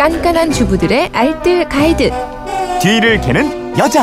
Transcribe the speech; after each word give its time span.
깐깐한 0.00 0.50
주부들의 0.50 1.10
알뜰 1.12 1.68
가이드. 1.68 2.10
뒤를 2.80 3.20
캐는 3.20 3.76
여자. 3.76 4.02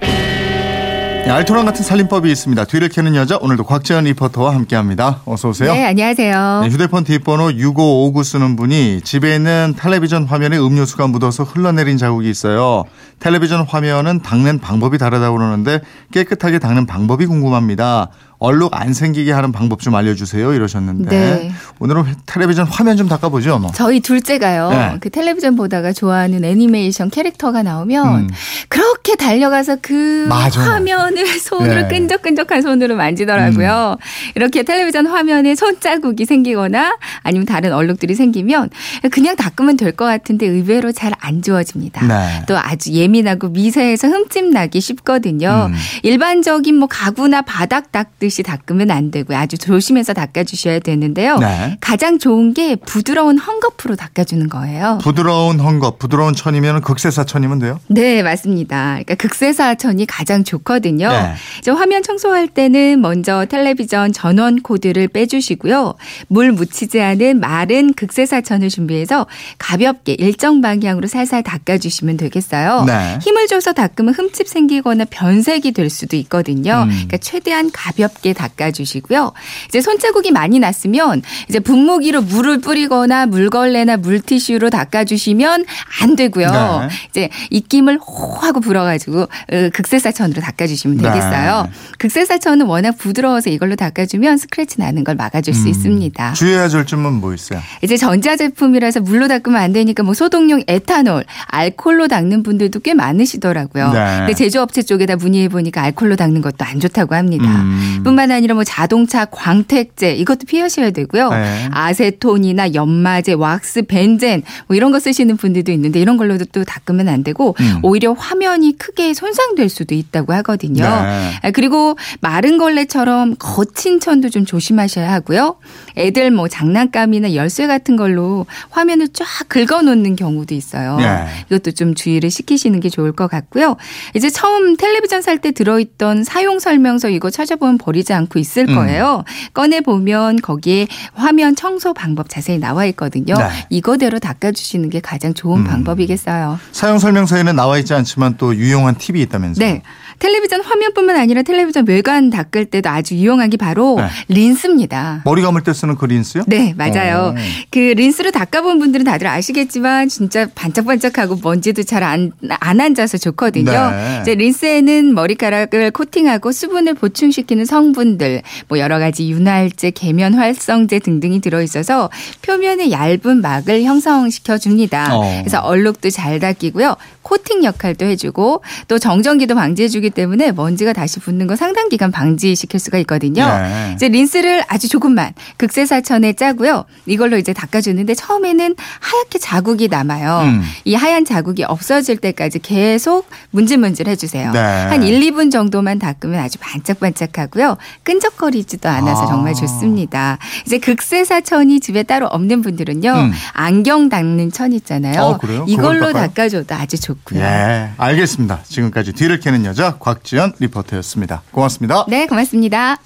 네, 0.00 1.30
알토란 1.30 1.64
같은 1.64 1.84
살림법이 1.84 2.32
있습니다. 2.32 2.64
뒤를 2.64 2.88
캐는 2.88 3.14
여자 3.14 3.38
오늘도 3.40 3.62
곽지연 3.62 4.04
리포터와 4.04 4.56
함께합니다. 4.56 5.20
어서 5.24 5.50
오세요. 5.50 5.72
네, 5.72 5.86
안녕하세요. 5.86 6.62
네, 6.64 6.68
휴대폰 6.68 7.04
뒷번호 7.04 7.52
6559 7.52 8.24
쓰는 8.24 8.56
분이 8.56 9.02
집에 9.02 9.36
있는 9.36 9.74
텔레비전 9.78 10.24
화면에 10.24 10.58
음료수가 10.58 11.06
묻어서 11.06 11.44
흘러내린 11.44 11.96
자국이 11.96 12.28
있어요. 12.28 12.82
텔레비전 13.20 13.64
화면은 13.68 14.20
닦는 14.20 14.58
방법이 14.58 14.98
다르다고 14.98 15.38
그러는데 15.38 15.80
깨끗하게 16.12 16.58
닦는 16.58 16.86
방법이 16.86 17.26
궁금합니다. 17.26 18.08
얼룩 18.38 18.74
안 18.74 18.92
생기게 18.92 19.32
하는 19.32 19.52
방법 19.52 19.80
좀 19.80 19.94
알려주세요 19.94 20.52
이러셨는데 20.54 21.08
네. 21.10 21.52
오늘은 21.78 22.04
텔레비전 22.26 22.66
화면 22.66 22.96
좀 22.96 23.08
닦아보죠. 23.08 23.58
뭐. 23.58 23.70
저희 23.74 24.00
둘째가요. 24.00 24.70
네. 24.70 24.96
그 25.00 25.08
텔레비전 25.10 25.56
보다가 25.56 25.92
좋아하는 25.92 26.44
애니메이션 26.44 27.10
캐릭터가 27.10 27.62
나오면 27.62 28.14
음. 28.20 28.28
그렇게 28.68 29.16
달려가서 29.16 29.76
그 29.80 30.26
맞아. 30.28 30.60
화면을 30.60 31.26
손으로 31.40 31.82
네. 31.82 31.88
끈적끈적한 31.88 32.62
손으로 32.62 32.96
만지더라고요. 32.96 33.96
이렇게 34.34 34.62
텔레비전 34.62 35.06
화면에 35.06 35.54
손자국이 35.54 36.24
생기거나 36.26 36.96
아니면 37.22 37.46
다른 37.46 37.72
얼룩들이 37.72 38.14
생기면 38.14 38.70
그냥 39.10 39.36
닦으면 39.36 39.76
될 39.76 39.94
것 39.94 40.04
같은데 40.06 40.46
의외로 40.46 40.90
잘 40.90 41.12
안 41.20 41.40
지워집니다. 41.40 42.04
네. 42.06 42.42
또 42.48 42.58
아주 42.58 42.90
예민하고 42.92 43.48
미세해서 43.48 44.08
흠집 44.08 44.46
나기 44.46 44.80
쉽거든요. 44.80 45.68
음. 45.70 45.74
일반적인 46.02 46.74
뭐 46.76 46.88
가구나 46.88 47.42
바닥 47.42 47.92
닦 47.92 48.18
듯이 48.24 48.42
닦으면 48.42 48.90
안 48.90 49.10
되고요. 49.10 49.36
아주 49.36 49.58
조심해서 49.58 50.14
닦아주셔야 50.14 50.78
되는데요. 50.78 51.36
네. 51.36 51.76
가장 51.78 52.18
좋은 52.18 52.54
게 52.54 52.74
부드러운 52.74 53.38
헝겊으로 53.38 53.98
닦아주는 53.98 54.48
거예요. 54.48 54.98
부드러운 55.02 55.58
헝겊, 55.58 55.98
부드러운 55.98 56.32
천이면 56.32 56.80
극세사 56.80 57.24
천이면 57.24 57.58
돼요. 57.58 57.80
네, 57.88 58.22
맞습니다. 58.22 58.92
그러니까 58.92 59.16
극세사 59.16 59.74
천이 59.74 60.06
가장 60.06 60.42
좋거든요. 60.42 61.10
네. 61.10 61.34
이제 61.58 61.70
화면 61.70 62.02
청소할 62.02 62.48
때는 62.48 63.02
먼저 63.02 63.44
텔레비전 63.44 64.14
전원 64.14 64.62
코드를 64.62 65.08
빼주시고요. 65.08 65.94
물 66.28 66.52
묻히지 66.52 67.02
않은 67.02 67.40
마른 67.40 67.92
극세사 67.92 68.40
천을 68.40 68.70
준비해서 68.70 69.26
가볍게 69.58 70.14
일정 70.14 70.62
방향으로 70.62 71.08
살살 71.08 71.42
닦아주시면 71.42 72.16
되겠어요. 72.16 72.84
네. 72.86 73.18
힘을 73.20 73.48
줘서 73.48 73.74
닦으면 73.74 74.14
흠집 74.14 74.48
생기거나 74.48 75.04
변색이 75.10 75.72
될 75.72 75.90
수도 75.90 76.16
있거든요. 76.16 76.84
음. 76.84 76.88
그러니까 76.88 77.18
최대한 77.18 77.70
가볍게 77.70 78.13
닦아주시고요. 78.34 79.32
이제 79.68 79.80
손자국이 79.80 80.30
많이 80.30 80.58
났으면 80.58 81.22
이제 81.48 81.58
분무기로 81.58 82.22
물을 82.22 82.60
뿌리거나 82.60 83.26
물걸레나 83.26 83.96
물티슈로 83.98 84.70
닦아주시면 84.70 85.64
안 86.02 86.16
되고요. 86.16 86.48
네. 86.48 86.88
이제 87.10 87.28
입김을 87.50 87.98
호 87.98 88.34
하고 88.34 88.60
불어가지고 88.60 89.22
어, 89.22 89.70
극세사천으로 89.72 90.40
닦아주시면 90.40 90.96
네. 90.98 91.02
되겠어요. 91.02 91.68
극세사천은 91.98 92.66
워낙 92.66 92.96
부드러워서 92.98 93.50
이걸로 93.50 93.76
닦아주면 93.76 94.38
스크래치 94.38 94.80
나는 94.80 95.04
걸 95.04 95.14
막아줄 95.14 95.54
수 95.54 95.64
음. 95.64 95.68
있습니다. 95.68 96.32
주의해야 96.34 96.68
될 96.68 96.86
점은 96.86 97.14
뭐 97.14 97.34
있어요? 97.34 97.60
이제 97.82 97.96
전자 97.96 98.36
제품이라서 98.36 99.00
물로 99.00 99.28
닦으면 99.28 99.60
안 99.60 99.72
되니까 99.72 100.02
뭐 100.02 100.14
소독용 100.14 100.62
에탄올, 100.66 101.24
알콜로 101.46 102.08
닦는 102.08 102.42
분들도 102.42 102.80
꽤 102.80 102.94
많으시더라고요. 102.94 103.92
네. 103.92 104.16
근데 104.18 104.34
제조업체 104.34 104.82
쪽에다 104.82 105.16
문의해 105.16 105.48
보니까 105.48 105.82
알콜로 105.82 106.16
닦는 106.16 106.40
것도 106.42 106.64
안 106.64 106.80
좋다고 106.80 107.14
합니다. 107.14 107.44
음. 107.44 108.02
뿐만 108.04 108.30
아니라 108.30 108.54
뭐 108.54 108.62
자동차 108.64 109.24
광택제 109.24 110.14
이것도 110.14 110.40
피하셔야 110.46 110.90
되고요. 110.90 111.30
네. 111.30 111.68
아세톤이나 111.72 112.74
연마제, 112.74 113.32
왁스, 113.32 113.82
벤젠 113.82 114.42
뭐 114.68 114.76
이런 114.76 114.92
거 114.92 115.00
쓰시는 115.00 115.36
분들도 115.36 115.72
있는데 115.72 116.00
이런 116.00 116.16
걸로도 116.16 116.44
또 116.52 116.64
닦으면 116.64 117.08
안 117.08 117.24
되고 117.24 117.54
음. 117.60 117.80
오히려 117.82 118.12
화면이 118.12 118.78
크게 118.78 119.14
손상될 119.14 119.68
수도 119.68 119.94
있다고 119.94 120.32
하거든요. 120.34 120.84
네. 120.84 121.32
아, 121.42 121.50
그리고 121.52 121.96
마른 122.20 122.58
걸레처럼 122.58 123.36
거친 123.38 124.00
천도 124.00 124.30
좀 124.30 124.44
조심하셔야 124.44 125.10
하고요. 125.12 125.56
애들 125.96 126.30
뭐 126.30 126.48
장난감이나 126.48 127.34
열쇠 127.34 127.66
같은 127.66 127.96
걸로 127.96 128.46
화면을 128.70 129.08
쫙 129.12 129.26
긁어 129.48 129.82
놓는 129.82 130.16
경우도 130.16 130.54
있어요. 130.54 130.96
네. 130.96 131.26
이것도 131.46 131.72
좀 131.72 131.94
주의를 131.94 132.30
시키시는 132.30 132.80
게 132.80 132.88
좋을 132.88 133.12
것 133.12 133.28
같고요. 133.28 133.76
이제 134.14 134.30
처음 134.30 134.76
텔레비전 134.76 135.22
살 135.22 135.34
때 135.34 135.50
들어있던 135.50 136.22
사용 136.24 136.60
설명서 136.60 137.08
이거 137.10 137.28
찾아보면 137.28 137.76
버리 137.78 137.93
지 138.02 138.12
않고 138.12 138.38
있을 138.38 138.68
음. 138.68 138.74
거예요. 138.74 139.24
꺼내 139.52 139.80
보면 139.80 140.40
거기에 140.40 140.88
화면 141.14 141.54
청소 141.54 141.94
방법 141.94 142.28
자세히 142.28 142.58
나와 142.58 142.86
있거든요. 142.86 143.34
네. 143.36 143.48
이거대로 143.70 144.18
닦아주시는 144.18 144.90
게 144.90 145.00
가장 145.00 145.34
좋은 145.34 145.60
음. 145.60 145.64
방법이겠어요. 145.64 146.58
사용 146.72 146.98
설명서에는 146.98 147.54
나와 147.54 147.78
있지 147.78 147.94
않지만 147.94 148.36
또 148.38 148.54
유용한 148.56 148.96
팁이 148.96 149.20
있다면서요? 149.22 149.66
네. 149.66 149.82
텔레비전 150.24 150.62
화면뿐만 150.62 151.16
아니라 151.16 151.42
텔레비전 151.42 151.86
외관 151.86 152.30
닦을 152.30 152.64
때도 152.64 152.88
아주 152.88 153.14
유용한 153.14 153.50
게 153.50 153.58
바로 153.58 153.96
네. 153.98 154.08
린스입니다. 154.28 155.20
머리 155.26 155.42
감을 155.42 155.62
때 155.62 155.74
쓰는 155.74 155.96
그 155.96 156.06
린스요? 156.06 156.44
네, 156.46 156.72
맞아요. 156.78 157.34
오. 157.36 157.40
그 157.70 157.78
린스로 157.78 158.30
닦아본 158.30 158.78
분들은 158.78 159.04
다들 159.04 159.26
아시겠지만 159.26 160.08
진짜 160.08 160.46
반짝반짝하고 160.54 161.40
먼지도 161.42 161.82
잘 161.82 162.02
안 162.02 162.32
안 162.60 162.80
앉아서 162.80 163.18
좋거든요. 163.18 163.70
네. 163.70 164.18
이제 164.22 164.34
린스에는 164.34 165.14
머리카락을 165.14 165.90
코팅하고 165.90 166.52
수분을 166.52 166.94
보충시키는 166.94 167.66
성분들, 167.66 168.42
뭐 168.68 168.78
여러 168.78 168.98
가지 168.98 169.28
윤활제, 169.30 169.90
계면 169.90 170.34
활성제 170.34 171.00
등등이 171.00 171.40
들어 171.40 171.60
있어서 171.62 172.08
표면에 172.42 172.90
얇은 172.90 173.42
막을 173.42 173.82
형성시켜 173.82 174.56
줍니다. 174.58 175.14
어. 175.16 175.20
그래서 175.40 175.60
얼룩도 175.60 176.10
잘 176.10 176.38
닦이고요. 176.40 176.96
코팅 177.24 177.64
역할도 177.64 178.04
해주고 178.06 178.62
또 178.86 178.98
정전기도 178.98 179.54
방지해주기 179.56 180.10
때문에 180.10 180.52
먼지가 180.52 180.92
다시 180.92 181.18
붙는 181.18 181.46
거 181.46 181.56
상당 181.56 181.88
기간 181.88 182.12
방지시킬 182.12 182.78
수가 182.78 182.98
있거든요. 182.98 183.46
네. 183.46 183.92
이제 183.94 184.08
린스를 184.08 184.62
아주 184.68 184.88
조금만 184.88 185.32
극세사천에 185.56 186.34
짜고요. 186.34 186.84
이걸로 187.06 187.36
이제 187.38 187.52
닦아주는데 187.52 188.14
처음에는 188.14 188.76
하얗게 189.00 189.38
자국이 189.38 189.88
남아요. 189.88 190.40
음. 190.44 190.62
이 190.84 190.94
하얀 190.94 191.24
자국이 191.24 191.64
없어질 191.64 192.18
때까지 192.18 192.60
계속 192.60 193.26
문질문질 193.50 194.06
해주세요. 194.08 194.52
네. 194.52 194.58
한 194.58 195.02
1, 195.02 195.20
2분 195.32 195.50
정도만 195.50 195.98
닦으면 195.98 196.38
아주 196.38 196.58
반짝반짝하고요. 196.60 197.78
끈적거리지도 198.02 198.88
않아서 198.88 199.22
아. 199.24 199.26
정말 199.26 199.54
좋습니다. 199.54 200.38
이제 200.66 200.78
극세사천이 200.78 201.80
집에 201.80 202.02
따로 202.02 202.26
없는 202.26 202.60
분들은요. 202.62 203.10
음. 203.10 203.32
안경 203.52 204.08
닦는 204.10 204.52
천 204.52 204.72
있잖아요. 204.74 205.20
어, 205.22 205.38
그래요? 205.38 205.64
그걸 205.64 205.96
이걸로? 205.96 206.12
닦아줘도 206.12 206.74
아주 206.74 206.98
좋고요. 207.14 207.40
예, 207.40 207.90
알겠습니다. 207.96 208.60
지금까지 208.64 209.12
뒤를 209.12 209.40
캐는 209.40 209.64
여자 209.64 209.96
곽지연 209.98 210.54
리포터였습니다. 210.58 211.42
고맙습니다. 211.50 212.06
네, 212.08 212.26
고맙습니다. 212.26 212.98